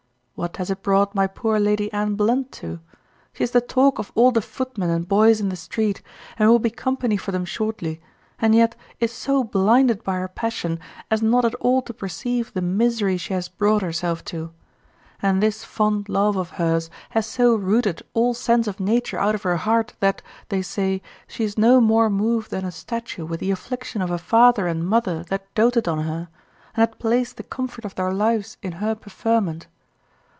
What 0.33 0.57
has 0.57 0.71
it 0.71 0.81
brought 0.81 1.13
my 1.13 1.27
poor 1.27 1.59
Lady 1.59 1.93
Anne 1.93 2.15
Blunt 2.15 2.51
to? 2.53 2.79
She 3.31 3.43
is 3.43 3.51
the 3.51 3.61
talk 3.61 3.99
of 3.99 4.11
all 4.15 4.31
the 4.31 4.41
footmen 4.41 4.89
and 4.89 5.07
boys 5.07 5.39
in 5.39 5.49
the 5.49 5.55
street, 5.55 6.01
and 6.35 6.49
will 6.49 6.57
be 6.57 6.71
company 6.71 7.15
for 7.15 7.31
them 7.31 7.45
shortly, 7.45 8.01
and 8.39 8.55
yet 8.55 8.75
is 8.99 9.11
so 9.11 9.43
blinded 9.43 10.03
by 10.03 10.15
her 10.15 10.27
passion 10.27 10.79
as 11.11 11.21
not 11.21 11.45
at 11.45 11.53
all 11.55 11.83
to 11.83 11.93
perceive 11.93 12.51
the 12.55 12.61
misery 12.63 13.17
she 13.17 13.35
has 13.35 13.49
brought 13.49 13.83
herself 13.83 14.25
to; 14.25 14.51
and 15.21 15.43
this 15.43 15.63
fond 15.63 16.09
love 16.09 16.35
of 16.35 16.49
hers 16.51 16.89
has 17.11 17.27
so 17.27 17.53
rooted 17.53 18.01
all 18.15 18.33
sense 18.33 18.65
of 18.65 18.79
nature 18.79 19.19
out 19.19 19.35
of 19.35 19.43
her 19.43 19.57
heart, 19.57 19.93
that, 19.99 20.23
they 20.49 20.63
say, 20.63 21.03
she 21.27 21.43
is 21.43 21.55
no 21.55 21.79
more 21.79 22.09
moved 22.09 22.49
than 22.49 22.65
a 22.65 22.71
statue 22.71 23.27
with 23.27 23.39
the 23.41 23.51
affliction 23.51 24.01
of 24.01 24.09
a 24.09 24.17
father 24.17 24.65
and 24.65 24.87
mother 24.89 25.23
that 25.25 25.53
doted 25.53 25.87
on 25.87 25.99
her, 25.99 26.29
and 26.73 26.81
had 26.81 26.97
placed 26.97 27.37
the 27.37 27.43
comfort 27.43 27.85
of 27.85 27.93
their 27.93 28.11
lives 28.11 28.57
in 28.63 28.71
her 28.81 28.95
preferment. 28.95 29.67